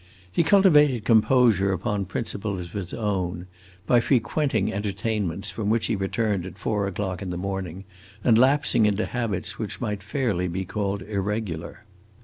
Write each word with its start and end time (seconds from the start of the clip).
He 0.31 0.41
cultivated 0.41 1.05
composure 1.05 1.71
upon 1.71 2.05
principles 2.05 2.65
of 2.65 2.71
his 2.71 2.91
own; 2.91 3.45
by 3.85 3.99
frequenting 3.99 4.73
entertainments 4.73 5.51
from 5.51 5.69
which 5.69 5.85
he 5.85 5.95
returned 5.95 6.43
at 6.47 6.57
four 6.57 6.87
o'clock 6.87 7.21
in 7.21 7.29
the 7.29 7.37
morning, 7.37 7.83
and 8.23 8.35
lapsing 8.35 8.87
into 8.87 9.05
habits 9.05 9.59
which 9.59 9.79
might 9.79 10.01
fairly 10.01 10.47
be 10.47 10.65
called 10.65 11.03
irregular. 11.03 11.83